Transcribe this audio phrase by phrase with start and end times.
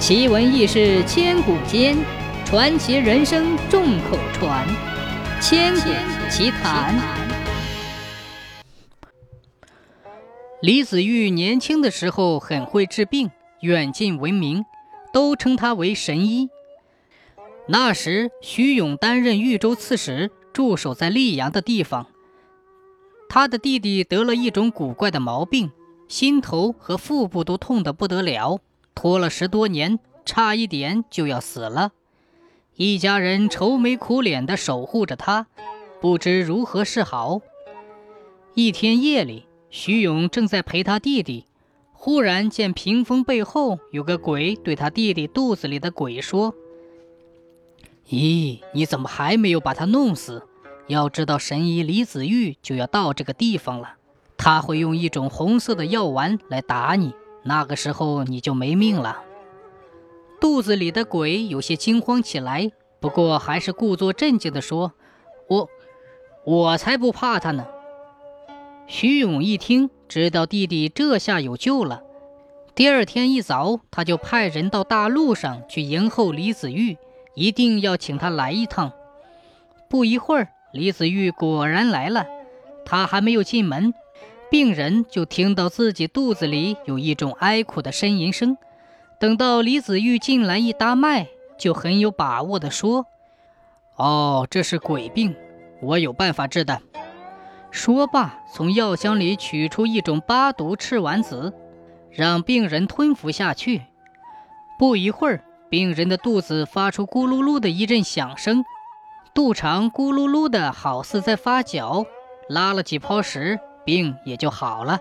[0.00, 1.94] 奇闻异事千古间，
[2.46, 4.66] 传奇人生众口传。
[5.42, 5.90] 千古
[6.30, 6.98] 奇谈。
[10.62, 14.64] 李子玉年轻的时候很会治病，远近闻名，
[15.12, 16.48] 都称他为神医。
[17.68, 22.06] 那时，徐勇担任豫州刺史，驻守在溧阳的地方。
[23.28, 25.70] 他的弟弟得了一种古怪的毛病，
[26.08, 28.60] 心头和腹部都痛得不得了，
[28.94, 31.92] 拖了十多年，差一点就要死了。
[32.76, 35.46] 一家人愁眉苦脸地守护着他，
[36.00, 37.40] 不知如何是好。
[38.54, 41.46] 一天夜里，徐勇正在陪他弟弟，
[41.92, 46.54] 忽然见屏风背后有个鬼对他弟弟肚子里的鬼说
[48.08, 50.46] ：“咦，你怎么还没有把他弄死？
[50.88, 53.94] 要知道，神医李子玉就要到这个地方了，
[54.36, 57.14] 他会用一种红色的药丸来打你，
[57.50, 59.24] 那个时候你就没命了。”
[60.40, 64.92] 肚子里的鬼有些惊慌起来，不过还是故作镇静地说
[65.50, 65.68] ：“我，
[66.44, 67.66] 我才不怕他呢。”
[68.86, 72.04] 徐勇一听，知道弟弟这下有救了。
[72.74, 76.96] 第二天一早，他就派人到大路上去迎候李子玉，
[77.34, 78.92] 一定要请他来一趟。
[79.90, 82.24] 不一会儿，李子玉果然来了。
[82.86, 83.92] 他还没有进门，
[84.50, 88.56] 病人就听到自己肚子里有一种哀苦的呻吟声。
[89.20, 93.06] 等到李子玉进来一搭脉，就很有把握地说
[93.96, 95.36] ：“哦，这是鬼病，
[95.80, 96.80] 我有办法治的。”
[97.70, 101.52] 说罢，从药箱里取出一种八毒赤丸子，
[102.10, 103.82] 让病人吞服下去。
[104.78, 108.64] 不一会儿，病人的肚子发出咕噜噜的一阵响声，
[109.32, 112.04] 肚肠咕噜噜的，好似在发绞。
[112.48, 115.00] 拉了几泡屎，病也就好了。